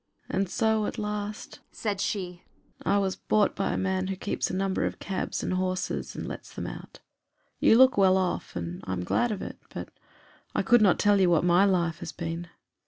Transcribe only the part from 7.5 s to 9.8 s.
You look well off, and I am glad of it,